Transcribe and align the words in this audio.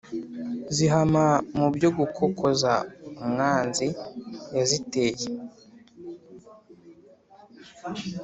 zihama 0.75 1.25
mu 1.57 1.67
byo 1.75 1.89
gukokoza 1.97 2.73
umwanzi 3.21 3.87
yaziteye 4.55 5.25